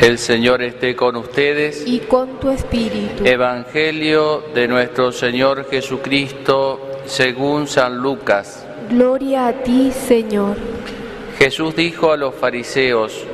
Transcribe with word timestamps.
El 0.00 0.18
Señor 0.18 0.62
esté 0.62 0.94
con 0.94 1.16
ustedes. 1.16 1.82
y 1.84 1.98
con 1.98 2.38
tu 2.38 2.50
espíritu. 2.50 3.24
Evangelio 3.24 4.44
de 4.54 4.68
nuestro 4.68 5.10
Señor 5.10 5.68
Jesucristo 5.68 7.00
según 7.06 7.66
San 7.66 7.96
Lucas. 7.98 8.64
Gloria 8.90 9.48
a 9.48 9.52
ti, 9.52 9.90
Señor. 9.90 10.56
Jesús 11.38 11.74
dijo 11.74 12.12
a 12.12 12.16
los 12.16 12.34
fariseos, 12.34 13.24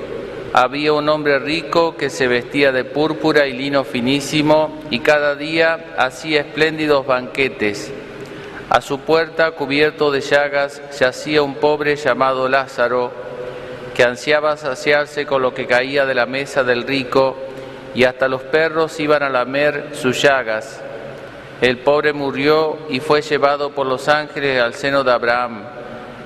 había 0.55 0.95
un 0.95 1.09
hombre 1.09 1.39
rico 1.39 1.97
que 1.97 2.09
se 2.09 2.29
vestía 2.29 2.73
de 2.73 2.85
púrpura 2.85 3.47
y 3.47 3.53
lino 3.53 3.85
finísimo 3.85 4.79
y 4.91 5.01
cada 5.01 5.35
día 5.37 5.95
hacía 5.99 6.41
espléndidos 6.41 7.07
banquetes. 7.07 7.93
A 8.71 8.81
su 8.81 9.01
puerta, 9.01 9.51
cubierto 9.51 10.11
de 10.11 10.23
llagas, 10.23 10.81
yacía 10.99 11.43
un 11.43 11.57
pobre 11.57 11.97
llamado 11.97 12.49
Lázaro, 12.49 13.13
que 13.95 14.03
ansiaba 14.03 14.57
saciarse 14.57 15.25
con 15.25 15.41
lo 15.41 15.55
que 15.55 15.67
caía 15.67 16.05
de 16.05 16.15
la 16.15 16.27
mesa 16.27 16.65
del 16.65 16.83
rico, 16.83 17.37
y 17.95 18.05
hasta 18.05 18.29
los 18.29 18.43
perros 18.43 18.99
iban 18.99 19.23
a 19.23 19.31
lamer 19.31 19.91
sus 19.93 20.21
llagas. 20.21 20.83
El 21.61 21.79
pobre 21.79 22.13
murió 22.13 22.77
y 22.91 22.99
fue 22.99 23.23
llevado 23.23 23.71
por 23.71 23.87
los 23.87 24.09
ángeles 24.09 24.61
al 24.61 24.75
seno 24.75 25.05
de 25.05 25.13
Abraham. 25.13 25.63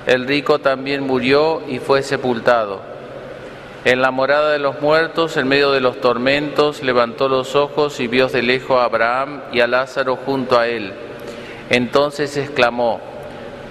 El 0.07 0.27
rico 0.27 0.59
también 0.59 1.03
murió 1.05 1.61
y 1.67 1.77
fue 1.77 2.01
sepultado. 2.01 2.81
En 3.85 4.01
la 4.01 4.11
morada 4.11 4.51
de 4.51 4.59
los 4.59 4.81
muertos, 4.81 5.37
en 5.37 5.47
medio 5.47 5.71
de 5.71 5.79
los 5.79 6.01
tormentos, 6.01 6.81
levantó 6.81 7.29
los 7.29 7.55
ojos 7.55 7.99
y 7.99 8.07
vio 8.07 8.27
de 8.27 8.41
lejos 8.41 8.77
a 8.77 8.85
Abraham 8.85 9.41
y 9.53 9.61
a 9.61 9.67
Lázaro 9.67 10.17
junto 10.17 10.59
a 10.59 10.67
él. 10.67 10.91
Entonces 11.69 12.35
exclamó, 12.35 12.99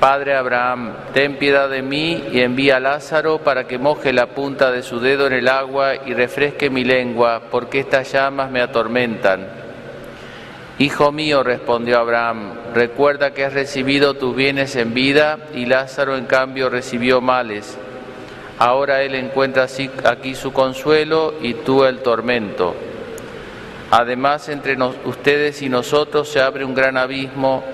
Padre 0.01 0.37
Abraham, 0.37 0.93
ten 1.13 1.39
piedad 1.39 1.69
de 1.69 1.83
mí 1.83 2.23
y 2.31 2.41
envía 2.41 2.77
a 2.77 2.81
Lázaro 2.81 3.39
para 3.39 3.67
que 3.67 3.79
moje 3.79 4.13
la 4.13 4.27
punta 4.27 4.71
de 4.71 4.85
su 4.85 5.01
dedo 5.01 5.27
en 5.27 5.33
el 5.33 5.49
agua 5.49 5.97
y 6.07 6.15
refresque 6.15 6.71
mi 6.71 6.85
lengua, 6.85 7.43
porque 7.51 7.81
estas 7.81 8.13
llamas 8.13 8.49
me 8.49 8.61
atormentan. 8.61 9.49
Hijo 10.79 11.11
mío, 11.11 11.43
respondió 11.43 11.99
Abraham, 11.99 12.53
recuerda 12.73 13.33
que 13.33 13.45
has 13.45 13.53
recibido 13.53 14.15
tus 14.15 14.37
bienes 14.37 14.77
en 14.77 14.95
vida 14.95 15.39
y 15.53 15.67
Lázaro 15.67 16.17
en 16.17 16.27
cambio 16.27 16.71
recibió 16.71 17.21
males. 17.21 17.77
Ahora 18.61 19.03
él 19.03 19.17
encuentra 19.17 19.67
aquí 20.05 20.37
su 20.37 20.53
consuelo 20.53 21.35
y 21.43 21.55
tú 21.55 21.85
el 21.85 21.99
tormento. 21.99 22.77
Además, 23.91 24.49
entre 24.49 24.77
ustedes 25.05 25.61
y 25.63 25.69
nosotros 25.69 26.29
se 26.29 26.41
abre 26.41 26.65
un 26.65 26.75
gran 26.75 26.97
abismo, 26.97 27.65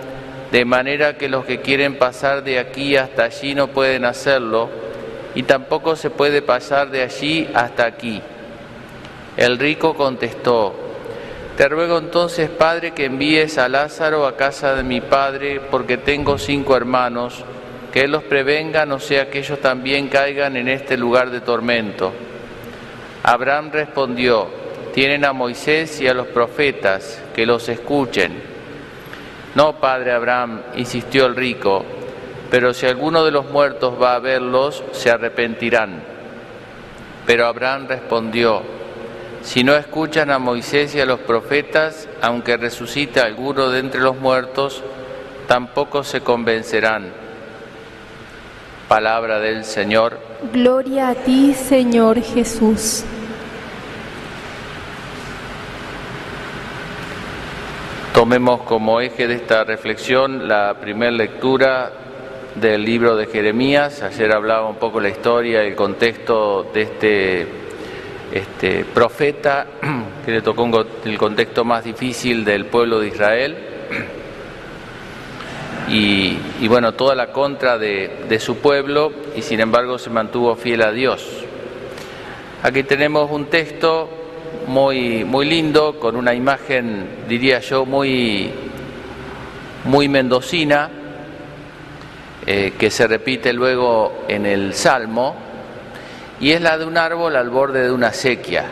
de 0.54 0.64
manera 0.64 1.18
que 1.18 1.28
los 1.28 1.44
que 1.44 1.62
quieren 1.62 1.98
pasar 1.98 2.44
de 2.44 2.60
aquí 2.60 2.96
hasta 2.96 3.24
allí 3.24 3.56
no 3.56 3.66
pueden 3.66 4.04
hacerlo, 4.04 4.70
y 5.34 5.42
tampoco 5.42 5.96
se 5.96 6.10
puede 6.10 6.42
pasar 6.42 6.92
de 6.92 7.02
allí 7.02 7.50
hasta 7.52 7.84
aquí. 7.84 8.22
El 9.36 9.58
rico 9.58 9.94
contestó, 9.94 10.72
Te 11.56 11.68
ruego 11.68 11.98
entonces, 11.98 12.50
Padre, 12.50 12.92
que 12.92 13.06
envíes 13.06 13.58
a 13.58 13.68
Lázaro 13.68 14.28
a 14.28 14.36
casa 14.36 14.76
de 14.76 14.84
mi 14.84 15.00
Padre, 15.00 15.60
porque 15.72 15.96
tengo 15.96 16.38
cinco 16.38 16.76
hermanos, 16.76 17.44
que 17.92 18.02
Él 18.02 18.12
los 18.12 18.22
prevenga, 18.22 18.86
no 18.86 19.00
sea 19.00 19.28
que 19.28 19.40
ellos 19.40 19.60
también 19.60 20.06
caigan 20.06 20.56
en 20.56 20.68
este 20.68 20.96
lugar 20.96 21.30
de 21.30 21.40
tormento. 21.40 22.12
Abraham 23.24 23.70
respondió, 23.72 24.46
tienen 24.94 25.24
a 25.24 25.32
Moisés 25.32 26.00
y 26.00 26.06
a 26.06 26.14
los 26.14 26.28
profetas, 26.28 27.20
que 27.34 27.44
los 27.44 27.68
escuchen. 27.68 28.53
No, 29.54 29.78
padre 29.80 30.12
Abraham, 30.12 30.62
insistió 30.76 31.26
el 31.26 31.36
rico, 31.36 31.84
pero 32.50 32.74
si 32.74 32.86
alguno 32.86 33.24
de 33.24 33.30
los 33.30 33.50
muertos 33.50 33.94
va 34.00 34.14
a 34.14 34.18
verlos, 34.18 34.82
se 34.92 35.10
arrepentirán. 35.10 36.02
Pero 37.26 37.46
Abraham 37.46 37.86
respondió, 37.88 38.62
si 39.42 39.62
no 39.62 39.76
escuchan 39.76 40.30
a 40.30 40.38
Moisés 40.38 40.94
y 40.94 41.00
a 41.00 41.06
los 41.06 41.20
profetas, 41.20 42.08
aunque 42.20 42.56
resucite 42.56 43.20
alguno 43.20 43.70
de 43.70 43.78
entre 43.78 44.00
los 44.00 44.16
muertos, 44.16 44.82
tampoco 45.46 46.02
se 46.02 46.22
convencerán. 46.22 47.12
Palabra 48.88 49.38
del 49.38 49.64
Señor. 49.64 50.18
Gloria 50.52 51.10
a 51.10 51.14
ti, 51.14 51.54
Señor 51.54 52.20
Jesús. 52.22 53.04
Tomemos 58.24 58.62
como 58.62 59.02
eje 59.02 59.28
de 59.28 59.34
esta 59.34 59.64
reflexión 59.64 60.48
la 60.48 60.78
primera 60.80 61.12
lectura 61.12 61.92
del 62.54 62.82
libro 62.82 63.16
de 63.16 63.26
Jeremías. 63.26 64.02
Ayer 64.02 64.32
hablaba 64.32 64.66
un 64.66 64.76
poco 64.76 64.98
la 64.98 65.10
historia 65.10 65.62
el 65.62 65.74
contexto 65.74 66.62
de 66.72 66.80
este, 66.80 67.46
este 68.32 68.86
profeta 68.86 69.66
que 70.24 70.32
le 70.32 70.40
tocó 70.40 70.86
el 71.04 71.18
contexto 71.18 71.66
más 71.66 71.84
difícil 71.84 72.46
del 72.46 72.64
pueblo 72.64 72.98
de 72.98 73.08
Israel. 73.08 73.58
Y, 75.90 76.66
bueno, 76.66 76.92
toda 76.92 77.14
la 77.14 77.30
contra 77.30 77.76
de 77.76 78.38
su 78.40 78.56
pueblo 78.56 79.12
y 79.36 79.42
sin 79.42 79.60
embargo 79.60 79.98
se 79.98 80.08
mantuvo 80.08 80.56
fiel 80.56 80.80
a 80.80 80.92
Dios. 80.92 81.44
Aquí 82.62 82.84
tenemos 82.84 83.30
un 83.30 83.50
texto 83.50 84.23
muy, 84.66 85.24
muy 85.24 85.46
lindo, 85.46 85.98
con 85.98 86.16
una 86.16 86.34
imagen, 86.34 87.24
diría 87.28 87.60
yo, 87.60 87.84
muy, 87.84 88.50
muy 89.84 90.08
mendocina, 90.08 90.88
eh, 92.46 92.74
que 92.78 92.90
se 92.90 93.06
repite 93.06 93.52
luego 93.52 94.24
en 94.28 94.46
el 94.46 94.74
Salmo, 94.74 95.34
y 96.40 96.52
es 96.52 96.60
la 96.60 96.76
de 96.78 96.84
un 96.84 96.96
árbol 96.96 97.36
al 97.36 97.50
borde 97.50 97.84
de 97.84 97.92
una 97.92 98.12
sequía. 98.12 98.64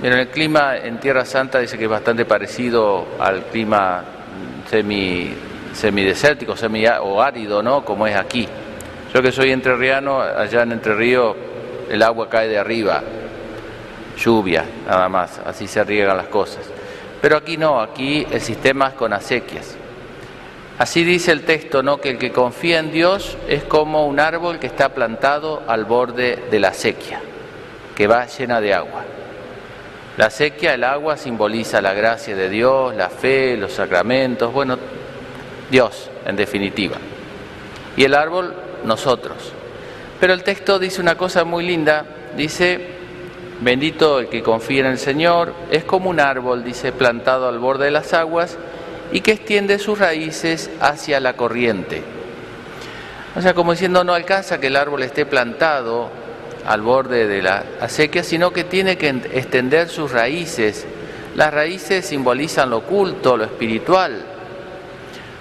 Pero 0.00 0.16
el 0.16 0.28
clima 0.28 0.76
en 0.76 0.98
Tierra 0.98 1.24
Santa 1.24 1.58
dice 1.58 1.76
que 1.76 1.84
es 1.84 1.90
bastante 1.90 2.24
parecido 2.24 3.06
al 3.18 3.44
clima 3.44 4.02
semi, 4.68 5.34
semidesértico, 5.72 6.56
semi 6.56 6.84
o 6.86 7.22
árido, 7.22 7.62
¿no? 7.62 7.84
Como 7.84 8.06
es 8.06 8.16
aquí. 8.16 8.48
Yo 9.12 9.22
que 9.22 9.32
soy 9.32 9.50
entrerriano, 9.50 10.20
allá 10.20 10.62
en 10.62 10.72
Entre 10.72 10.94
Ríos 10.94 11.36
el 11.90 12.02
agua 12.02 12.28
cae 12.28 12.48
de 12.48 12.56
arriba, 12.56 13.02
lluvia, 14.16 14.64
nada 14.86 15.08
más, 15.08 15.40
así 15.44 15.66
se 15.66 15.82
riegan 15.84 16.16
las 16.16 16.28
cosas. 16.28 16.64
Pero 17.20 17.36
aquí 17.36 17.56
no, 17.56 17.80
aquí 17.80 18.26
el 18.30 18.40
sistema 18.40 18.88
es 18.88 18.94
con 18.94 19.12
acequias. 19.12 19.76
Así 20.78 21.04
dice 21.04 21.32
el 21.32 21.44
texto, 21.44 21.82
¿no? 21.82 22.00
Que 22.00 22.10
el 22.10 22.18
que 22.18 22.32
confía 22.32 22.78
en 22.78 22.90
Dios 22.90 23.36
es 23.48 23.64
como 23.64 24.06
un 24.06 24.18
árbol 24.18 24.58
que 24.58 24.66
está 24.66 24.94
plantado 24.94 25.62
al 25.66 25.84
borde 25.84 26.44
de 26.50 26.58
la 26.58 26.72
sequía, 26.72 27.20
que 27.94 28.06
va 28.06 28.26
llena 28.26 28.62
de 28.62 28.72
agua. 28.72 29.04
La 30.16 30.30
sequía, 30.30 30.74
el 30.74 30.84
agua, 30.84 31.18
simboliza 31.18 31.82
la 31.82 31.92
gracia 31.92 32.34
de 32.34 32.48
Dios, 32.48 32.94
la 32.96 33.10
fe, 33.10 33.56
los 33.58 33.72
sacramentos, 33.72 34.52
bueno, 34.52 34.78
Dios, 35.70 36.10
en 36.24 36.36
definitiva. 36.36 36.96
Y 37.96 38.04
el 38.04 38.14
árbol, 38.14 38.54
nosotros. 38.84 39.52
Pero 40.18 40.32
el 40.32 40.42
texto 40.42 40.78
dice 40.78 41.00
una 41.00 41.16
cosa 41.16 41.44
muy 41.44 41.66
linda, 41.66 42.04
dice, 42.36 42.99
bendito 43.60 44.20
el 44.20 44.28
que 44.28 44.42
confía 44.42 44.80
en 44.80 44.86
el 44.86 44.98
Señor, 44.98 45.52
es 45.70 45.84
como 45.84 46.10
un 46.10 46.20
árbol, 46.20 46.64
dice, 46.64 46.92
plantado 46.92 47.48
al 47.48 47.58
borde 47.58 47.86
de 47.86 47.90
las 47.90 48.12
aguas 48.14 48.56
y 49.12 49.20
que 49.20 49.32
extiende 49.32 49.78
sus 49.78 49.98
raíces 49.98 50.70
hacia 50.80 51.20
la 51.20 51.34
corriente. 51.34 52.02
O 53.36 53.40
sea, 53.40 53.54
como 53.54 53.72
diciendo, 53.72 54.02
no 54.02 54.14
alcanza 54.14 54.58
que 54.58 54.68
el 54.68 54.76
árbol 54.76 55.02
esté 55.02 55.26
plantado 55.26 56.10
al 56.66 56.82
borde 56.82 57.26
de 57.26 57.42
la 57.42 57.64
acequia, 57.80 58.22
sino 58.22 58.52
que 58.52 58.64
tiene 58.64 58.96
que 58.96 59.08
en- 59.08 59.24
extender 59.32 59.88
sus 59.88 60.10
raíces. 60.10 60.86
Las 61.36 61.54
raíces 61.54 62.06
simbolizan 62.06 62.70
lo 62.70 62.78
oculto, 62.78 63.36
lo 63.36 63.44
espiritual. 63.44 64.20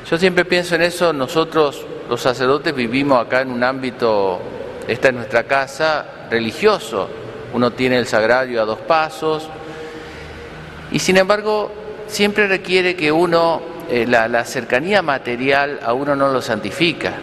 Yo 0.09 0.17
siempre 0.17 0.45
pienso 0.45 0.75
en 0.75 0.83
eso, 0.83 1.13
nosotros 1.13 1.85
los 2.09 2.21
sacerdotes 2.21 2.73
vivimos 2.75 3.23
acá 3.25 3.41
en 3.41 3.51
un 3.51 3.63
ámbito, 3.63 4.39
esta 4.87 5.09
es 5.09 5.13
nuestra 5.13 5.43
casa, 5.43 6.05
religioso. 6.29 7.09
Uno 7.53 7.71
tiene 7.71 7.97
el 7.97 8.07
sagrario 8.07 8.61
a 8.61 8.65
dos 8.65 8.79
pasos 8.79 9.49
y 10.91 10.99
sin 10.99 11.17
embargo 11.17 11.71
siempre 12.07 12.47
requiere 12.47 12.95
que 12.95 13.11
uno, 13.11 13.61
eh, 13.89 14.05
la, 14.07 14.43
cercanía 14.45 15.01
material 15.01 15.79
a 15.83 15.93
uno 15.93 16.15
no 16.15 16.29
lo 16.29 16.41
santifica. 16.41 17.13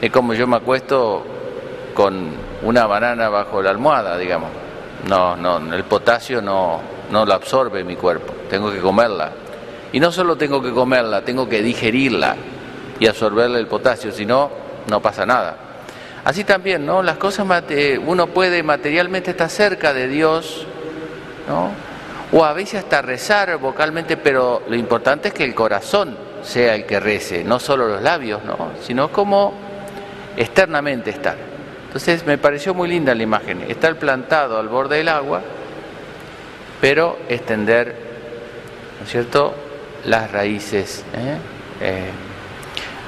Es 0.00 0.10
como 0.10 0.34
yo 0.34 0.46
me 0.46 0.56
acuesto 0.56 1.24
con 1.94 2.30
una 2.62 2.86
banana 2.86 3.28
bajo 3.28 3.62
la 3.62 3.70
almohada, 3.70 4.16
digamos. 4.16 4.50
No, 5.08 5.36
no, 5.36 5.58
el 5.74 5.84
potasio 5.84 6.42
no, 6.42 6.80
no 7.10 7.24
lo 7.24 7.34
absorbe 7.34 7.84
mi 7.84 7.96
cuerpo, 7.96 8.32
tengo 8.50 8.70
que 8.70 8.78
comerla. 8.78 9.30
Y 9.92 10.00
no 10.00 10.12
solo 10.12 10.36
tengo 10.36 10.62
que 10.62 10.72
comerla, 10.72 11.22
tengo 11.22 11.48
que 11.48 11.62
digerirla 11.62 12.36
y 13.00 13.06
absorberle 13.06 13.58
el 13.58 13.66
potasio, 13.66 14.12
si 14.12 14.26
no, 14.26 14.50
no 14.88 15.00
pasa 15.00 15.24
nada. 15.24 15.67
Así 16.28 16.44
también, 16.44 16.84
¿no? 16.84 17.02
Las 17.02 17.16
cosas, 17.16 17.46
uno 18.04 18.26
puede 18.26 18.62
materialmente 18.62 19.30
estar 19.30 19.48
cerca 19.48 19.94
de 19.94 20.08
Dios, 20.08 20.66
¿no? 21.48 21.70
O 22.30 22.44
a 22.44 22.52
veces 22.52 22.80
hasta 22.80 23.00
rezar 23.00 23.56
vocalmente, 23.56 24.18
pero 24.18 24.62
lo 24.68 24.76
importante 24.76 25.28
es 25.28 25.34
que 25.34 25.44
el 25.44 25.54
corazón 25.54 26.14
sea 26.42 26.74
el 26.74 26.84
que 26.84 27.00
rece, 27.00 27.44
no 27.44 27.58
solo 27.58 27.88
los 27.88 28.02
labios, 28.02 28.44
¿no? 28.44 28.72
Sino 28.82 29.10
como 29.10 29.54
externamente 30.36 31.08
estar. 31.08 31.38
Entonces 31.86 32.26
me 32.26 32.36
pareció 32.36 32.74
muy 32.74 32.90
linda 32.90 33.14
la 33.14 33.22
imagen, 33.22 33.62
estar 33.62 33.96
plantado 33.96 34.58
al 34.58 34.68
borde 34.68 34.98
del 34.98 35.08
agua 35.08 35.40
pero 36.80 37.18
extender, 37.30 37.96
¿no 38.98 39.04
es 39.06 39.10
cierto?, 39.10 39.54
las 40.04 40.30
raíces. 40.30 41.04
¿eh? 41.14 41.38
Eh, 41.80 42.10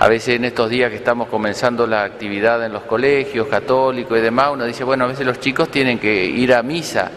a 0.00 0.08
veces 0.08 0.36
en 0.36 0.46
estos 0.46 0.70
días 0.70 0.90
que 0.90 0.96
estamos 0.96 1.28
comenzando 1.28 1.86
la 1.86 2.04
actividad 2.04 2.64
en 2.64 2.72
los 2.72 2.84
colegios 2.84 3.48
católicos 3.48 4.16
y 4.16 4.22
demás, 4.22 4.48
uno 4.50 4.64
dice, 4.64 4.82
bueno, 4.82 5.04
a 5.04 5.08
veces 5.08 5.26
los 5.26 5.40
chicos 5.40 5.70
tienen 5.70 5.98
que 5.98 6.24
ir 6.24 6.54
a 6.54 6.62
misa 6.62 7.10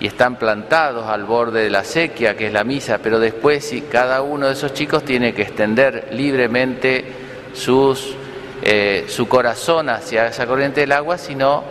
y 0.00 0.08
están 0.08 0.34
plantados 0.34 1.06
al 1.06 1.22
borde 1.22 1.62
de 1.62 1.70
la 1.70 1.84
sequía, 1.84 2.36
que 2.36 2.48
es 2.48 2.52
la 2.52 2.64
misa, 2.64 2.98
pero 2.98 3.20
después 3.20 3.64
si 3.64 3.82
cada 3.82 4.22
uno 4.22 4.48
de 4.48 4.54
esos 4.54 4.74
chicos 4.74 5.04
tiene 5.04 5.32
que 5.34 5.42
extender 5.42 6.08
libremente 6.10 7.04
sus, 7.52 8.16
eh, 8.60 9.04
su 9.06 9.28
corazón 9.28 9.88
hacia 9.88 10.26
esa 10.26 10.48
corriente 10.48 10.80
del 10.80 10.90
agua, 10.90 11.16
si 11.16 11.36
no, 11.36 11.62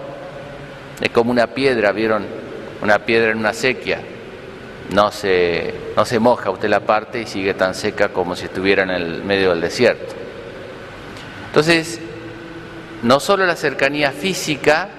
es 1.01 1.09
como 1.09 1.31
una 1.31 1.47
piedra, 1.47 1.91
¿vieron? 1.91 2.25
Una 2.81 2.99
piedra 2.99 3.31
en 3.31 3.39
una 3.39 3.51
sequía. 3.51 3.99
No 4.91 5.11
se, 5.11 5.73
no 5.95 6.05
se 6.05 6.19
moja 6.19 6.49
usted 6.49 6.69
la 6.69 6.81
parte 6.81 7.21
y 7.21 7.25
sigue 7.25 7.53
tan 7.53 7.73
seca 7.73 8.09
como 8.09 8.35
si 8.35 8.45
estuviera 8.45 8.83
en 8.83 8.91
el 8.91 9.23
medio 9.23 9.51
del 9.51 9.61
desierto. 9.61 10.13
Entonces, 11.47 11.99
no 13.03 13.19
solo 13.19 13.45
la 13.45 13.55
cercanía 13.55 14.11
física, 14.11 14.89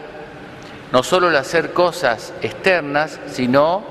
no 0.92 1.02
solo 1.02 1.28
el 1.28 1.36
hacer 1.36 1.72
cosas 1.72 2.32
externas, 2.42 3.19
sino 3.26 3.82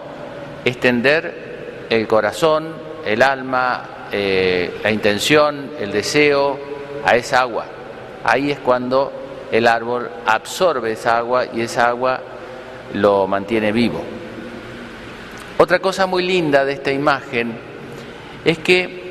extender 0.65 1.85
el 1.89 2.07
corazón, 2.07 2.73
el 3.05 3.21
alma, 3.21 4.07
eh, 4.11 4.79
la 4.83 4.91
intención, 4.91 5.71
el 5.79 5.91
deseo 5.91 6.59
a 7.05 7.15
esa 7.15 7.41
agua. 7.41 7.65
Ahí 8.23 8.51
es 8.51 8.59
cuando 8.59 9.11
el 9.51 9.67
árbol 9.67 10.09
absorbe 10.25 10.93
esa 10.93 11.17
agua 11.17 11.45
y 11.53 11.61
esa 11.61 11.89
agua 11.89 12.19
lo 12.93 13.27
mantiene 13.27 13.71
vivo. 13.71 14.01
Otra 15.57 15.79
cosa 15.79 16.05
muy 16.05 16.23
linda 16.23 16.65
de 16.65 16.73
esta 16.73 16.91
imagen 16.91 17.53
es 18.43 18.57
que 18.59 19.03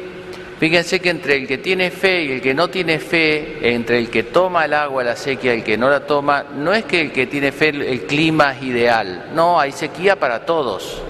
Fíjense 0.62 1.00
que 1.00 1.11
entre 1.11 1.39
el 1.39 1.49
que 1.49 1.59
tiene 1.59 1.91
fe 1.91 2.23
y 2.23 2.31
el 2.31 2.41
que 2.41 2.55
no 2.55 2.71
tiene 2.71 3.00
fe, 3.00 3.75
entre 3.75 3.99
el 3.99 4.09
que 4.09 4.23
toma 4.23 4.65
el 4.65 4.75
agua, 4.75 5.03
la 5.03 5.17
sequía 5.17 5.55
y 5.55 5.59
el 5.59 5.65
que 5.65 5.77
no 5.77 5.91
la 5.91 6.06
toma, 6.06 6.44
no 6.55 6.73
es 6.73 6.85
que 6.85 7.00
el 7.00 7.11
que 7.11 7.27
tiene 7.27 7.50
fe 7.50 7.71
el 7.71 8.03
clima 8.03 8.53
es 8.53 8.62
ideal, 8.62 9.31
no, 9.35 9.59
hay 9.59 9.73
sequía 9.73 10.15
para 10.21 10.47
todos. 10.47 11.03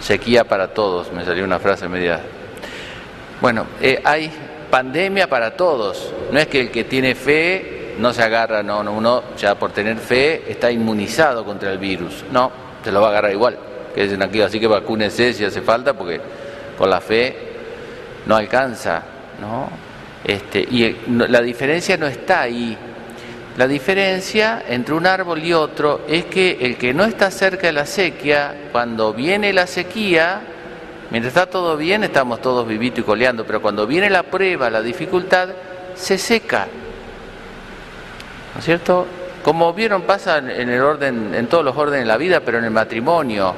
Sequía 0.00 0.44
para 0.44 0.68
todos, 0.74 1.10
me 1.14 1.24
salió 1.24 1.44
una 1.44 1.58
frase 1.60 1.88
media. 1.88 2.20
Bueno, 3.40 3.68
eh, 3.80 4.02
hay 4.04 4.30
pandemia 4.70 5.30
para 5.30 5.56
todos, 5.56 6.12
no 6.30 6.38
es 6.38 6.46
que 6.46 6.60
el 6.60 6.70
que 6.70 6.84
tiene 6.84 7.14
fe 7.14 7.94
no 8.00 8.12
se 8.12 8.22
agarra, 8.22 8.62
no, 8.62 8.82
no, 8.82 8.92
uno 8.92 9.22
ya 9.38 9.54
por 9.54 9.72
tener 9.72 9.96
fe 9.96 10.42
está 10.52 10.70
inmunizado 10.70 11.42
contra 11.46 11.72
el 11.72 11.78
virus, 11.78 12.22
no, 12.30 12.52
se 12.84 12.92
lo 12.92 13.00
va 13.00 13.06
a 13.06 13.10
agarrar 13.12 13.32
igual, 13.32 13.56
que 13.94 14.04
dicen 14.04 14.22
aquí, 14.22 14.40
así 14.40 14.58
que 14.58 14.66
vacúnese 14.66 15.32
si 15.32 15.44
hace 15.44 15.62
falta, 15.62 15.94
porque 15.94 16.20
con 16.76 16.88
la 16.88 17.00
fe 17.00 17.36
no 18.26 18.36
alcanza, 18.36 19.02
¿no? 19.40 19.68
Este, 20.24 20.60
y 20.60 20.96
la 21.08 21.40
diferencia 21.40 21.96
no 21.96 22.06
está 22.06 22.42
ahí. 22.42 22.76
La 23.56 23.66
diferencia 23.66 24.64
entre 24.66 24.94
un 24.94 25.06
árbol 25.06 25.42
y 25.44 25.52
otro 25.52 26.02
es 26.08 26.24
que 26.26 26.58
el 26.60 26.76
que 26.76 26.94
no 26.94 27.04
está 27.04 27.30
cerca 27.30 27.66
de 27.66 27.72
la 27.72 27.84
sequía, 27.84 28.68
cuando 28.72 29.12
viene 29.12 29.52
la 29.52 29.66
sequía, 29.66 30.40
mientras 31.10 31.34
está 31.34 31.46
todo 31.46 31.76
bien, 31.76 32.02
estamos 32.02 32.40
todos 32.40 32.66
vivitos 32.66 33.00
y 33.00 33.02
coleando, 33.02 33.44
pero 33.44 33.60
cuando 33.60 33.86
viene 33.86 34.08
la 34.08 34.22
prueba, 34.22 34.70
la 34.70 34.80
dificultad, 34.80 35.50
se 35.94 36.16
seca. 36.16 36.66
¿No 38.54 38.58
es 38.60 38.64
cierto? 38.64 39.06
Como 39.42 39.72
vieron, 39.74 40.02
pasa 40.02 40.38
en 40.38 40.70
el 40.70 40.80
orden, 40.80 41.34
en 41.34 41.46
todos 41.48 41.64
los 41.64 41.76
órdenes 41.76 42.04
de 42.04 42.06
la 42.06 42.16
vida, 42.16 42.40
pero 42.40 42.58
en 42.58 42.64
el 42.64 42.70
matrimonio. 42.70 43.54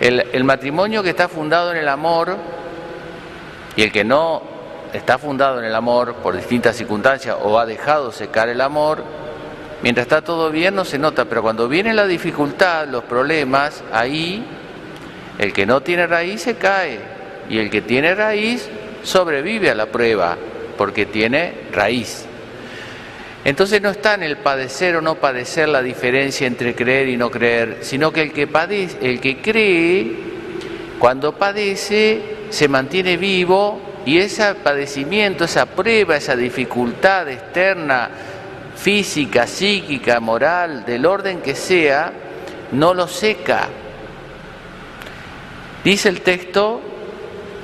El, 0.00 0.44
matrimonio 0.44 1.02
que 1.02 1.10
está 1.10 1.28
fundado 1.28 1.72
en 1.72 1.76
el 1.76 1.88
amor 1.88 2.38
y 3.76 3.82
el 3.82 3.92
que 3.92 4.02
no 4.02 4.42
está 4.94 5.18
fundado 5.18 5.58
en 5.58 5.66
el 5.66 5.74
amor 5.74 6.14
por 6.14 6.34
distintas 6.34 6.76
circunstancias 6.76 7.36
o 7.42 7.58
ha 7.58 7.66
dejado 7.66 8.10
secar 8.10 8.48
el 8.48 8.62
amor, 8.62 9.04
mientras 9.82 10.06
está 10.06 10.22
todo 10.22 10.50
bien 10.50 10.74
no 10.74 10.86
se 10.86 10.98
nota, 10.98 11.26
pero 11.26 11.42
cuando 11.42 11.68
viene 11.68 11.92
la 11.92 12.06
dificultad, 12.06 12.88
los 12.88 13.04
problemas, 13.04 13.84
ahí 13.92 14.42
el 15.38 15.52
que 15.52 15.66
no 15.66 15.82
tiene 15.82 16.06
raíz 16.06 16.42
se 16.42 16.56
cae 16.56 16.98
y 17.50 17.58
el 17.58 17.68
que 17.68 17.82
tiene 17.82 18.14
raíz 18.14 18.70
sobrevive 19.02 19.70
a 19.70 19.74
la 19.74 19.86
prueba 19.86 20.38
porque 20.78 21.04
tiene 21.04 21.68
raíz. 21.72 22.26
Entonces 23.50 23.82
no 23.82 23.90
está 23.90 24.14
en 24.14 24.22
el 24.22 24.36
padecer 24.36 24.94
o 24.94 25.00
no 25.00 25.16
padecer 25.16 25.68
la 25.68 25.82
diferencia 25.82 26.46
entre 26.46 26.72
creer 26.72 27.08
y 27.08 27.16
no 27.16 27.32
creer, 27.32 27.78
sino 27.80 28.12
que 28.12 28.22
el 28.22 28.32
que 28.32 28.48
el 29.00 29.20
que 29.20 29.42
cree, 29.42 30.16
cuando 31.00 31.34
padece, 31.34 32.22
se 32.48 32.68
mantiene 32.68 33.16
vivo 33.16 33.80
y 34.06 34.18
ese 34.18 34.54
padecimiento, 34.54 35.46
esa 35.46 35.66
prueba, 35.66 36.14
esa 36.16 36.36
dificultad 36.36 37.28
externa, 37.28 38.08
física, 38.76 39.48
psíquica, 39.48 40.20
moral, 40.20 40.84
del 40.84 41.04
orden 41.04 41.40
que 41.40 41.56
sea, 41.56 42.12
no 42.70 42.94
lo 42.94 43.08
seca. 43.08 43.66
Dice 45.82 46.08
el 46.08 46.20
texto 46.20 46.80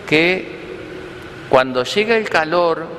que 0.05 0.49
cuando 1.49 1.85
llega 1.85 2.17
el 2.17 2.29
calor, 2.29 2.95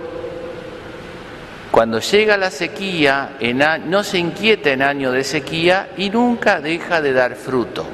cuando 1.71 1.99
llega 1.99 2.37
la 2.37 2.49
sequía, 2.49 3.37
no 3.85 4.03
se 4.03 4.17
inquieta 4.17 4.71
en 4.71 4.81
año 4.81 5.11
de 5.11 5.23
sequía 5.23 5.89
y 5.97 6.09
nunca 6.09 6.59
deja 6.61 7.01
de 7.01 7.13
dar 7.13 7.35
fruto. 7.35 7.85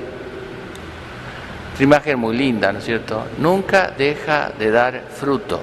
Imagen 1.80 2.20
muy 2.20 2.38
linda, 2.38 2.72
¿no 2.72 2.80
es 2.80 2.86
cierto? 2.86 3.26
Nunca 3.40 3.92
deja 3.98 4.52
de 4.58 4.72
dar 4.72 5.02
fruto. 5.10 5.62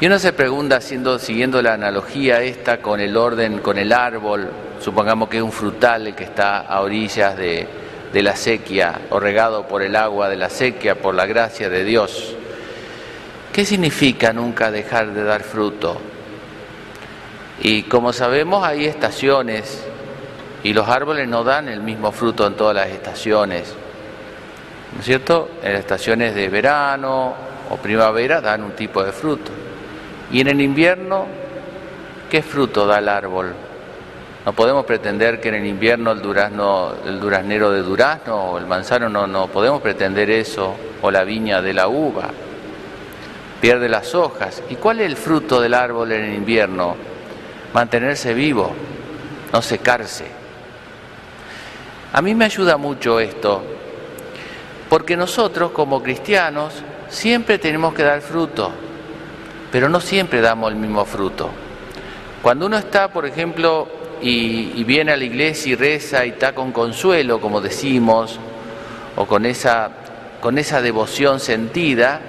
Y 0.00 0.06
uno 0.06 0.18
se 0.18 0.32
pregunta, 0.32 0.80
siguiendo 0.80 1.60
la 1.60 1.74
analogía 1.74 2.40
esta 2.40 2.78
con 2.78 3.00
el 3.00 3.16
orden, 3.16 3.58
con 3.58 3.76
el 3.78 3.92
árbol, 3.92 4.48
supongamos 4.80 5.28
que 5.28 5.38
es 5.38 5.42
un 5.42 5.50
frutal 5.50 6.06
el 6.06 6.14
que 6.14 6.24
está 6.24 6.60
a 6.60 6.80
orillas 6.80 7.36
de, 7.36 7.66
de 8.12 8.22
la 8.22 8.36
sequía 8.36 9.00
o 9.10 9.18
regado 9.18 9.66
por 9.66 9.82
el 9.82 9.96
agua 9.96 10.28
de 10.28 10.36
la 10.36 10.50
sequía, 10.50 10.94
por 10.94 11.16
la 11.16 11.26
gracia 11.26 11.68
de 11.68 11.84
Dios. 11.84 12.36
¿Qué 13.52 13.64
significa 13.64 14.32
nunca 14.32 14.70
dejar 14.70 15.12
de 15.12 15.24
dar 15.24 15.42
fruto? 15.42 16.00
Y 17.60 17.84
como 17.84 18.12
sabemos 18.12 18.64
hay 18.64 18.86
estaciones 18.86 19.84
y 20.62 20.72
los 20.72 20.88
árboles 20.88 21.28
no 21.28 21.44
dan 21.44 21.68
el 21.68 21.80
mismo 21.80 22.12
fruto 22.12 22.46
en 22.46 22.54
todas 22.54 22.74
las 22.74 22.88
estaciones. 22.88 23.74
¿no 24.94 25.00
es 25.00 25.04
cierto? 25.04 25.50
En 25.62 25.72
las 25.72 25.80
estaciones 25.80 26.34
de 26.34 26.48
verano 26.48 27.34
o 27.70 27.76
primavera 27.76 28.40
dan 28.40 28.62
un 28.62 28.72
tipo 28.72 29.02
de 29.02 29.12
fruto. 29.12 29.50
Y 30.30 30.40
en 30.40 30.48
el 30.48 30.60
invierno, 30.60 31.26
¿qué 32.30 32.42
fruto 32.42 32.86
da 32.86 32.98
el 32.98 33.08
árbol? 33.08 33.54
No 34.44 34.52
podemos 34.52 34.86
pretender 34.86 35.40
que 35.40 35.48
en 35.48 35.56
el 35.56 35.66
invierno 35.66 36.12
el 36.12 36.22
durazno, 36.22 36.94
el 37.04 37.20
duraznero 37.20 37.70
de 37.70 37.82
durazno 37.82 38.52
o 38.52 38.58
el 38.58 38.66
manzano, 38.66 39.08
no, 39.08 39.26
no 39.26 39.48
podemos 39.48 39.82
pretender 39.82 40.30
eso, 40.30 40.74
o 41.02 41.10
la 41.10 41.24
viña 41.24 41.60
de 41.60 41.74
la 41.74 41.88
uva. 41.88 42.30
Pierde 43.60 43.88
las 43.88 44.14
hojas. 44.14 44.62
¿Y 44.70 44.76
cuál 44.76 45.00
es 45.00 45.06
el 45.06 45.16
fruto 45.16 45.60
del 45.60 45.74
árbol 45.74 46.12
en 46.12 46.24
el 46.24 46.34
invierno? 46.34 46.96
Mantenerse 47.72 48.34
vivo, 48.34 48.72
no 49.52 49.62
secarse. 49.62 50.26
A 52.12 52.22
mí 52.22 52.34
me 52.34 52.46
ayuda 52.46 52.76
mucho 52.76 53.20
esto, 53.20 53.62
porque 54.88 55.16
nosotros 55.16 55.72
como 55.72 56.02
cristianos 56.02 56.82
siempre 57.08 57.58
tenemos 57.58 57.92
que 57.92 58.02
dar 58.02 58.22
fruto, 58.22 58.72
pero 59.70 59.88
no 59.88 60.00
siempre 60.00 60.40
damos 60.40 60.72
el 60.72 60.78
mismo 60.78 61.04
fruto. 61.04 61.50
Cuando 62.42 62.66
uno 62.66 62.78
está, 62.78 63.08
por 63.08 63.26
ejemplo, 63.26 63.88
y, 64.20 64.82
viene 64.84 65.12
a 65.12 65.16
la 65.16 65.24
iglesia 65.24 65.72
y 65.72 65.76
reza 65.76 66.24
y 66.24 66.30
está 66.30 66.54
con 66.54 66.72
consuelo, 66.72 67.40
como 67.40 67.60
decimos, 67.60 68.38
o 69.16 69.26
con 69.26 69.44
esa, 69.44 69.90
con 70.40 70.58
esa 70.58 70.80
devoción 70.80 71.40
sentida, 71.40 72.20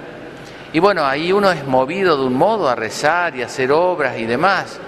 y 0.72 0.78
bueno, 0.78 1.04
ahí 1.04 1.32
uno 1.32 1.50
es 1.50 1.66
movido 1.66 2.16
de 2.16 2.24
un 2.24 2.34
modo 2.34 2.68
a 2.68 2.74
rezar 2.74 3.34
y 3.34 3.42
a 3.42 3.46
hacer 3.46 3.72
obras 3.72 4.18
y 4.18 4.26
demás. 4.26 4.78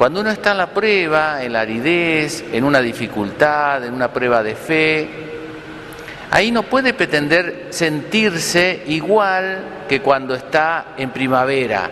Cuando 0.00 0.22
uno 0.22 0.30
está 0.30 0.52
en 0.52 0.56
la 0.56 0.68
prueba, 0.68 1.44
en 1.44 1.52
la 1.52 1.60
aridez, 1.60 2.42
en 2.54 2.64
una 2.64 2.80
dificultad, 2.80 3.84
en 3.84 3.92
una 3.92 4.10
prueba 4.10 4.42
de 4.42 4.54
fe, 4.54 5.10
Ahí 6.30 6.50
no 6.50 6.62
puede 6.62 6.94
pretender 6.94 7.66
sentirse 7.68 8.84
igual 8.86 9.84
que 9.86 10.00
cuando 10.00 10.34
está 10.34 10.94
en 10.96 11.10
primavera. 11.10 11.90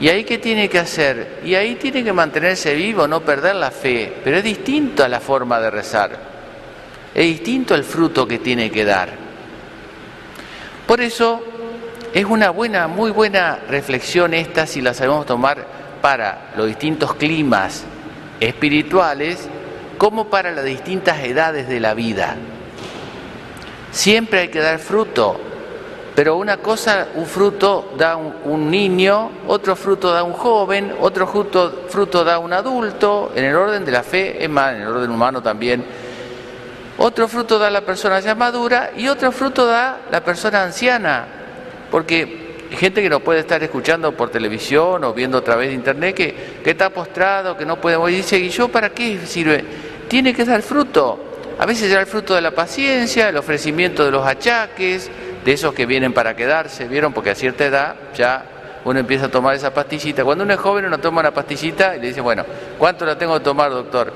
¿Y 0.00 0.08
ahí 0.08 0.24
qué 0.24 0.38
tiene 0.38 0.68
que 0.68 0.80
hacer? 0.80 1.38
Y 1.44 1.54
ahí 1.54 1.76
tiene 1.76 2.02
que 2.02 2.12
mantenerse 2.12 2.74
vivo, 2.74 3.06
no 3.06 3.20
perder 3.20 3.54
la 3.54 3.70
fe. 3.70 4.14
Pero 4.24 4.38
es 4.38 4.42
distinto 4.42 5.04
a 5.04 5.08
la 5.08 5.20
forma 5.20 5.60
de 5.60 5.70
rezar. 5.70 6.10
Es 7.14 7.24
distinto 7.24 7.76
el 7.76 7.84
fruto 7.84 8.26
que 8.26 8.38
tiene 8.40 8.68
que 8.68 8.84
dar. 8.84 9.10
Por 10.88 11.00
eso 11.00 11.40
es 12.12 12.24
una 12.24 12.50
buena, 12.50 12.88
muy 12.88 13.12
buena 13.12 13.60
reflexión 13.68 14.34
esta 14.34 14.66
si 14.66 14.80
la 14.80 14.92
sabemos 14.92 15.24
tomar 15.24 15.77
para 16.00 16.52
los 16.56 16.66
distintos 16.66 17.14
climas 17.14 17.84
espirituales 18.40 19.48
como 19.98 20.28
para 20.28 20.52
las 20.52 20.64
distintas 20.64 21.18
edades 21.24 21.68
de 21.68 21.80
la 21.80 21.94
vida. 21.94 22.36
Siempre 23.90 24.40
hay 24.40 24.48
que 24.48 24.60
dar 24.60 24.78
fruto, 24.78 25.40
pero 26.14 26.36
una 26.36 26.58
cosa, 26.58 27.08
un 27.14 27.26
fruto 27.26 27.94
da 27.96 28.16
un, 28.16 28.70
niño, 28.70 29.30
otro 29.46 29.74
fruto 29.76 30.12
da 30.12 30.22
un 30.22 30.32
joven, 30.32 30.94
otro 31.00 31.26
fruto, 31.26 31.84
fruto 31.88 32.22
da 32.24 32.38
un 32.38 32.52
adulto, 32.52 33.32
en 33.34 33.44
el 33.44 33.56
orden 33.56 33.84
de 33.84 33.92
la 33.92 34.02
fe, 34.02 34.42
es 34.42 34.50
más, 34.50 34.74
en 34.74 34.82
el 34.82 34.88
orden 34.88 35.10
humano 35.10 35.42
también. 35.42 35.84
Otro 36.98 37.28
fruto 37.28 37.58
da 37.58 37.70
la 37.70 37.82
persona 37.82 38.20
ya 38.20 38.34
madura 38.34 38.90
y 38.96 39.08
otro 39.08 39.30
fruto 39.30 39.66
da 39.66 40.00
la 40.10 40.20
persona 40.22 40.64
anciana, 40.64 41.24
porque 41.90 42.37
gente 42.76 43.02
que 43.02 43.08
no 43.08 43.20
puede 43.20 43.40
estar 43.40 43.62
escuchando 43.62 44.12
por 44.12 44.30
televisión 44.30 45.04
o 45.04 45.12
viendo 45.12 45.38
a 45.38 45.42
través 45.42 45.68
de 45.68 45.74
internet 45.74 46.14
que, 46.14 46.34
que 46.62 46.70
está 46.70 46.90
postrado, 46.90 47.56
que 47.56 47.64
no 47.64 47.80
puede 47.80 47.96
morir, 47.98 48.16
dice, 48.18 48.38
¿y 48.38 48.50
yo 48.50 48.68
para 48.68 48.90
qué 48.90 49.18
sirve? 49.26 49.64
Tiene 50.08 50.34
que 50.34 50.44
dar 50.44 50.62
fruto. 50.62 51.24
A 51.58 51.66
veces 51.66 51.90
da 51.90 52.00
el 52.00 52.06
fruto 52.06 52.34
de 52.34 52.40
la 52.40 52.52
paciencia, 52.52 53.28
el 53.28 53.36
ofrecimiento 53.36 54.04
de 54.04 54.10
los 54.10 54.24
achaques, 54.24 55.10
de 55.44 55.52
esos 55.52 55.74
que 55.74 55.86
vienen 55.86 56.12
para 56.12 56.36
quedarse, 56.36 56.86
¿vieron? 56.86 57.12
Porque 57.12 57.30
a 57.30 57.34
cierta 57.34 57.64
edad 57.64 57.94
ya 58.14 58.44
uno 58.84 59.00
empieza 59.00 59.26
a 59.26 59.28
tomar 59.28 59.54
esa 59.54 59.72
pastillita. 59.72 60.24
Cuando 60.24 60.44
uno 60.44 60.54
es 60.54 60.60
joven 60.60 60.86
uno 60.86 60.98
toma 60.98 61.20
una 61.20 61.32
pastillita 61.32 61.96
y 61.96 62.00
le 62.00 62.08
dice, 62.08 62.20
bueno, 62.20 62.44
¿cuánto 62.78 63.04
la 63.04 63.18
tengo 63.18 63.34
que 63.38 63.44
tomar, 63.44 63.70
doctor? 63.70 64.12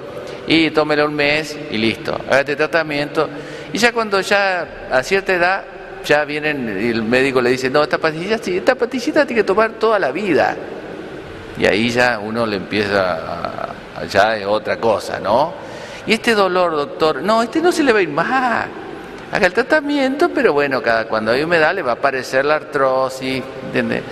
Y 0.46 0.70
tómela 0.70 1.04
un 1.04 1.14
mes 1.14 1.58
y 1.70 1.78
listo, 1.78 2.16
hágate 2.28 2.56
tratamiento. 2.56 3.28
Y 3.72 3.78
ya 3.78 3.92
cuando 3.92 4.20
ya 4.20 4.88
a 4.90 5.02
cierta 5.02 5.34
edad 5.34 5.64
ya 6.04 6.24
vienen 6.24 6.78
y 6.80 6.90
el 6.90 7.02
médico 7.02 7.40
le 7.40 7.50
dice, 7.50 7.70
no, 7.70 7.82
esta 7.82 7.98
pastillita, 7.98 8.36
esta 8.36 8.74
pastillita 8.74 9.26
tiene 9.26 9.42
que 9.42 9.46
tomar 9.46 9.72
toda 9.72 9.98
la 9.98 10.10
vida. 10.12 10.56
Y 11.58 11.66
ahí 11.66 11.90
ya 11.90 12.18
uno 12.18 12.46
le 12.46 12.56
empieza 12.56 13.72
a, 13.96 14.04
ya 14.06 14.36
es 14.36 14.46
otra 14.46 14.78
cosa, 14.78 15.20
¿no? 15.20 15.52
Y 16.06 16.14
este 16.14 16.34
dolor, 16.34 16.72
doctor, 16.72 17.22
no, 17.22 17.42
este 17.42 17.60
no 17.60 17.70
se 17.70 17.82
le 17.82 17.92
va 17.92 18.00
a 18.00 18.02
ir 18.02 18.08
más 18.08 18.66
haga 19.32 19.46
el 19.46 19.54
tratamiento, 19.54 20.28
pero 20.28 20.52
bueno, 20.52 20.82
cada, 20.82 21.06
cuando 21.08 21.32
hay 21.32 21.42
humedad 21.42 21.74
le 21.74 21.80
va 21.80 21.92
a 21.92 21.94
aparecer 21.94 22.44
la 22.44 22.56
artrosis, 22.56 23.42
¿entiendes? 23.64 24.02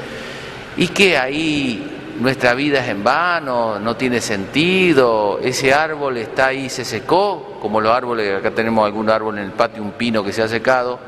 Y 0.79 0.89
que 0.89 1.19
ahí 1.19 2.15
nuestra 2.19 2.55
vida 2.55 2.81
es 2.81 2.89
en 2.89 3.05
vano, 3.05 3.79
no 3.79 3.97
tiene 3.97 4.23
sentido, 4.23 5.39
ese 5.43 5.75
árbol 5.75 6.17
está 6.17 6.47
ahí, 6.47 6.71
se 6.71 6.87
secó, 6.87 7.59
como 7.61 7.83
los 7.83 7.95
árboles, 7.95 8.39
acá 8.39 8.51
tenemos 8.51 8.87
algún 8.87 9.11
árbol 9.11 9.37
en 9.37 9.45
el 9.45 9.51
patio, 9.53 9.83
un 9.83 9.93
pino 9.93 10.25
que 10.25 10.33
se 10.33 10.43
ha 10.43 10.49
secado, 10.49 10.99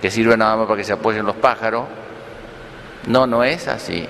que 0.00 0.10
sirve 0.10 0.36
nada 0.36 0.56
más 0.56 0.66
para 0.66 0.78
que 0.78 0.84
se 0.84 0.92
apoyen 0.92 1.26
los 1.26 1.36
pájaros. 1.36 1.84
No, 3.06 3.26
no 3.26 3.44
es 3.44 3.68
así. 3.68 4.06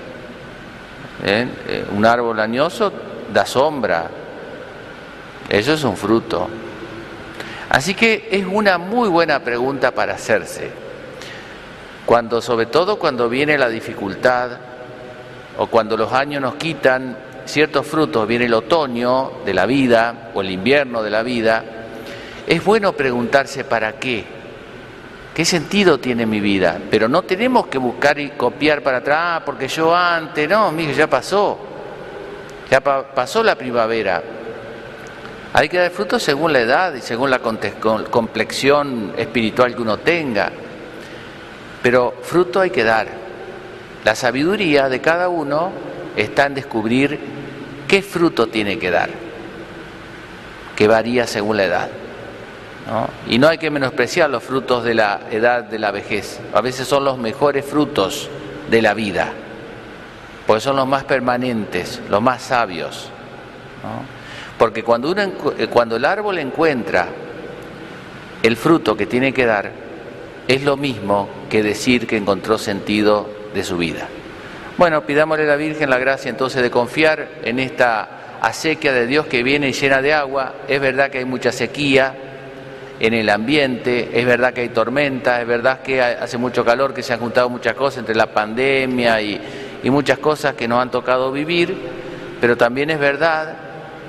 ¿Eh? 1.23 1.47
Eh, 1.67 1.85
un 1.91 2.05
árbol 2.05 2.39
añoso 2.39 2.91
da 3.31 3.45
sombra, 3.45 4.09
eso 5.49 5.73
es 5.73 5.83
un 5.83 5.95
fruto. 5.95 6.47
Así 7.69 7.93
que 7.93 8.27
es 8.31 8.45
una 8.45 8.77
muy 8.77 9.07
buena 9.07 9.39
pregunta 9.39 9.91
para 9.91 10.13
hacerse. 10.13 10.69
Cuando, 12.05 12.41
sobre 12.41 12.65
todo 12.65 12.97
cuando 12.97 13.29
viene 13.29 13.57
la 13.57 13.69
dificultad 13.69 14.51
o 15.57 15.67
cuando 15.67 15.95
los 15.95 16.11
años 16.11 16.41
nos 16.41 16.55
quitan 16.55 17.15
ciertos 17.45 17.85
frutos, 17.85 18.27
viene 18.27 18.45
el 18.45 18.53
otoño 18.53 19.31
de 19.45 19.53
la 19.53 19.65
vida 19.65 20.31
o 20.33 20.41
el 20.41 20.51
invierno 20.51 21.03
de 21.03 21.09
la 21.09 21.23
vida, 21.23 21.63
es 22.47 22.63
bueno 22.63 22.93
preguntarse 22.93 23.63
para 23.63 23.93
qué. 23.93 24.40
¿Qué 25.33 25.45
sentido 25.45 25.97
tiene 25.97 26.25
mi 26.25 26.39
vida? 26.39 26.77
Pero 26.89 27.07
no 27.07 27.21
tenemos 27.23 27.67
que 27.67 27.77
buscar 27.77 28.19
y 28.19 28.31
copiar 28.31 28.81
para 28.81 28.97
atrás, 28.97 29.19
ah, 29.21 29.41
porque 29.45 29.67
yo 29.67 29.95
antes, 29.95 30.49
no, 30.49 30.71
mire, 30.71 30.93
ya 30.93 31.07
pasó. 31.07 31.57
Ya 32.69 32.81
pasó 32.81 33.43
la 33.43 33.55
primavera, 33.55 34.23
hay 35.53 35.67
que 35.67 35.77
dar 35.77 35.91
fruto 35.91 36.17
según 36.17 36.53
la 36.53 36.61
edad 36.61 36.93
y 36.93 37.01
según 37.01 37.29
la 37.29 37.39
complexión 37.39 39.13
espiritual 39.17 39.75
que 39.75 39.81
uno 39.81 39.97
tenga. 39.97 40.49
Pero 41.83 42.13
fruto 42.23 42.61
hay 42.61 42.69
que 42.69 42.85
dar. 42.85 43.07
La 44.05 44.15
sabiduría 44.15 44.87
de 44.87 45.01
cada 45.01 45.27
uno 45.27 45.71
está 46.15 46.45
en 46.45 46.53
descubrir 46.53 47.19
qué 47.87 48.01
fruto 48.01 48.47
tiene 48.47 48.79
que 48.79 48.89
dar, 48.89 49.09
que 50.75 50.87
varía 50.87 51.27
según 51.27 51.57
la 51.57 51.63
edad. 51.65 51.89
Y 53.27 53.37
no 53.37 53.47
hay 53.47 53.57
que 53.57 53.69
menospreciar 53.69 54.29
los 54.29 54.43
frutos 54.43 54.83
de 54.83 54.93
la 54.93 55.21
edad 55.31 55.63
de 55.63 55.79
la 55.79 55.91
vejez. 55.91 56.39
A 56.53 56.61
veces 56.61 56.87
son 56.87 57.05
los 57.05 57.17
mejores 57.17 57.65
frutos 57.65 58.29
de 58.69 58.81
la 58.81 58.93
vida, 58.93 59.31
porque 60.47 60.61
son 60.61 60.75
los 60.75 60.87
más 60.87 61.03
permanentes, 61.03 62.01
los 62.09 62.21
más 62.21 62.41
sabios. 62.41 63.09
Porque 64.57 64.83
cuando, 64.83 65.11
uno, 65.11 65.21
eh, 65.57 65.67
cuando 65.67 65.95
el 65.95 66.05
árbol 66.05 66.37
encuentra 66.37 67.07
el 68.43 68.57
fruto 68.57 68.95
que 68.95 69.05
tiene 69.05 69.33
que 69.33 69.45
dar, 69.45 69.71
es 70.47 70.63
lo 70.63 70.77
mismo 70.77 71.29
que 71.49 71.63
decir 71.63 72.05
que 72.05 72.17
encontró 72.17 72.57
sentido 72.57 73.29
de 73.53 73.63
su 73.63 73.77
vida. 73.77 74.07
Bueno, 74.77 75.01
pidámosle 75.01 75.45
a 75.45 75.47
la 75.47 75.55
Virgen 75.55 75.89
la 75.89 75.97
gracia 75.97 76.29
entonces 76.29 76.61
de 76.61 76.69
confiar 76.71 77.27
en 77.43 77.59
esta 77.59 78.39
acequia 78.41 78.93
de 78.93 79.07
Dios 79.07 79.27
que 79.27 79.43
viene 79.43 79.71
llena 79.73 80.01
de 80.01 80.13
agua. 80.13 80.53
Es 80.67 80.81
verdad 80.81 81.09
que 81.09 81.19
hay 81.19 81.25
mucha 81.25 81.51
sequía 81.51 82.30
en 83.01 83.15
el 83.15 83.29
ambiente, 83.29 84.11
es 84.13 84.23
verdad 84.27 84.53
que 84.53 84.61
hay 84.61 84.69
tormenta, 84.69 85.41
es 85.41 85.47
verdad 85.47 85.81
que 85.81 85.99
hace 85.99 86.37
mucho 86.37 86.63
calor, 86.63 86.93
que 86.93 87.01
se 87.01 87.13
han 87.13 87.19
juntado 87.19 87.49
muchas 87.49 87.73
cosas 87.73 87.97
entre 87.97 88.13
la 88.13 88.27
pandemia 88.27 89.19
y, 89.23 89.41
y 89.81 89.89
muchas 89.89 90.19
cosas 90.19 90.53
que 90.53 90.67
nos 90.67 90.79
han 90.79 90.91
tocado 90.91 91.31
vivir, 91.31 91.75
pero 92.39 92.55
también 92.55 92.91
es 92.91 92.99
verdad 92.99 93.55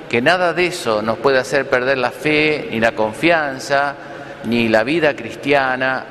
que 0.07 0.21
nada 0.21 0.53
de 0.53 0.67
eso 0.67 1.01
nos 1.01 1.17
puede 1.17 1.39
hacer 1.39 1.67
perder 1.67 1.97
la 1.97 2.11
fe, 2.11 2.67
ni 2.69 2.79
la 2.79 2.91
confianza, 2.91 3.95
ni 4.43 4.69
la 4.69 4.83
vida 4.83 5.15
cristiana, 5.15 6.05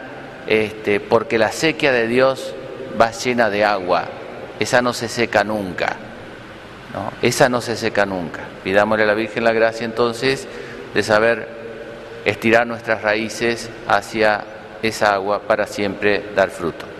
este, 0.49 0.99
porque 0.99 1.39
la 1.39 1.53
sequía 1.53 1.93
de 1.93 2.09
Dios 2.09 2.53
va 3.01 3.13
llena 3.13 3.49
de 3.49 3.65
agua, 3.65 4.07
esa 4.59 4.83
no 4.83 4.93
se 4.93 5.07
seca 5.07 5.45
nunca, 5.45 5.95
¿no? 6.93 7.13
esa 7.23 7.49
no 7.49 7.61
se 7.61 7.77
seca 7.77 8.05
nunca. 8.07 8.41
Pidámosle 8.65 9.05
a 9.05 9.07
la 9.07 9.15
Virgen 9.15 9.45
la 9.45 9.53
gracia 9.53 9.85
entonces 9.85 10.49
de 10.95 11.03
saber 11.05 11.62
estirar 12.25 12.67
nuestras 12.67 13.03
raíces 13.03 13.71
hacia 13.89 14.45
esa 14.83 15.15
agua 15.15 15.41
para 15.41 15.67
siempre 15.67 16.23
dar 16.35 16.51
fruto. 16.51 16.92